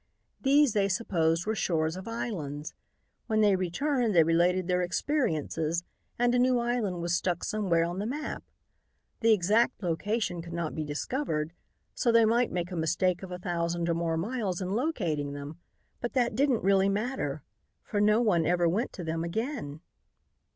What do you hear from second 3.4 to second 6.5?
they returned they related their experiences and a